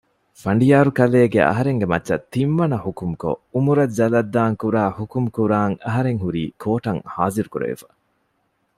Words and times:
ފަނޑިޔާރުކަލޭނގެ 0.41 1.39
އަހަރެންގެ 1.49 1.87
މައްޗަށް 1.91 2.25
ތިން 2.33 2.55
ވަނަ 2.59 2.77
ޙުކުމްކޮށް 2.85 3.41
ޢުމުރަށް 3.53 3.95
ޖަލަށްދާން 3.97 4.57
ކުރާ 4.61 4.83
ޙުކުމުކުރާން 4.97 5.75
އަހަރެން 5.85 6.21
ހުރީ 6.23 6.43
ކޯޓަށް 6.63 7.01
ޙާޟިރުކުރެވިފަ 7.15 7.87